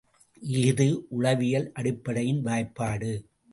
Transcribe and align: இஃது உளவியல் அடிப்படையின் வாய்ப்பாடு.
இஃது 0.41 0.87
உளவியல் 1.09 1.71
அடிப்படையின் 1.73 2.41
வாய்ப்பாடு. 2.45 3.11